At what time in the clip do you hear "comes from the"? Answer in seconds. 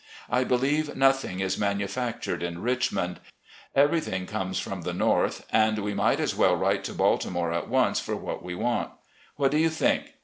4.25-4.93